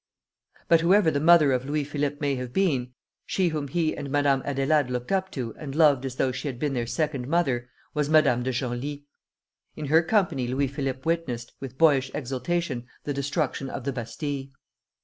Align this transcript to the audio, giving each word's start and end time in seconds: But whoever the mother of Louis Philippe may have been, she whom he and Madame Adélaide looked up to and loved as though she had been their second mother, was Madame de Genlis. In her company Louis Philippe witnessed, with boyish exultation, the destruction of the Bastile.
But 0.67 0.81
whoever 0.81 1.11
the 1.11 1.19
mother 1.19 1.51
of 1.51 1.63
Louis 1.63 1.83
Philippe 1.83 2.17
may 2.19 2.33
have 2.33 2.51
been, 2.51 2.91
she 3.27 3.49
whom 3.49 3.67
he 3.67 3.95
and 3.95 4.09
Madame 4.09 4.41
Adélaide 4.41 4.89
looked 4.89 5.11
up 5.11 5.29
to 5.33 5.53
and 5.59 5.75
loved 5.75 6.05
as 6.07 6.15
though 6.15 6.31
she 6.31 6.47
had 6.47 6.57
been 6.57 6.73
their 6.73 6.87
second 6.87 7.27
mother, 7.27 7.69
was 7.93 8.09
Madame 8.09 8.41
de 8.41 8.51
Genlis. 8.51 9.01
In 9.75 9.85
her 9.85 10.01
company 10.01 10.47
Louis 10.47 10.69
Philippe 10.69 11.01
witnessed, 11.03 11.51
with 11.59 11.77
boyish 11.77 12.09
exultation, 12.15 12.87
the 13.03 13.13
destruction 13.13 13.69
of 13.69 13.83
the 13.83 13.93
Bastile. 13.93 14.45